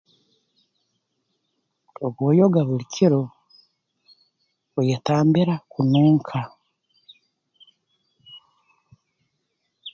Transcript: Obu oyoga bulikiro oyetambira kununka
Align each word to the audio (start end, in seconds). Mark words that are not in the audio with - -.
Obu 2.05 2.21
oyoga 2.29 2.61
bulikiro 2.67 3.21
oyetambira 4.79 5.55
kununka 5.71 6.39